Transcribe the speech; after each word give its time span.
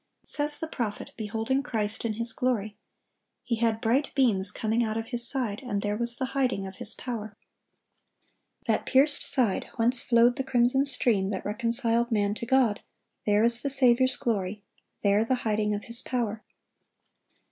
Says 0.23 0.59
the 0.59 0.65
prophet, 0.67 1.11
beholding 1.15 1.61
Christ 1.61 2.05
in 2.05 2.13
His 2.13 2.33
glory, 2.33 2.75
"He 3.43 3.57
had 3.57 3.79
bright 3.79 4.09
beams 4.15 4.51
coming 4.51 4.83
out 4.83 4.97
of 4.97 5.09
His 5.09 5.27
side: 5.27 5.61
and 5.63 5.83
there 5.83 5.95
was 5.95 6.15
the 6.17 6.25
hiding 6.33 6.65
of 6.65 6.77
His 6.77 6.95
power."(1174) 6.95 8.65
That 8.65 8.85
pierced 8.87 9.23
side 9.23 9.67
whence 9.75 10.01
flowed 10.01 10.37
the 10.37 10.43
crimson 10.43 10.87
stream 10.87 11.29
that 11.29 11.45
reconciled 11.45 12.09
man 12.11 12.33
to 12.33 12.47
God,—there 12.47 13.43
is 13.43 13.61
the 13.61 13.69
Saviour's 13.69 14.17
glory, 14.17 14.63
there 15.03 15.23
"the 15.23 15.35
hiding 15.45 15.75
of 15.75 15.83
His 15.83 16.01
power." 16.01 16.41